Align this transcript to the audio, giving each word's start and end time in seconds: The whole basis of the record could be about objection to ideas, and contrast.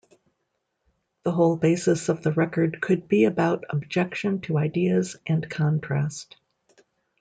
The 1.21 1.31
whole 1.31 1.57
basis 1.57 2.09
of 2.09 2.23
the 2.23 2.31
record 2.31 2.81
could 2.81 3.07
be 3.07 3.25
about 3.25 3.65
objection 3.69 4.41
to 4.41 4.57
ideas, 4.57 5.15
and 5.27 5.47
contrast. 5.47 6.37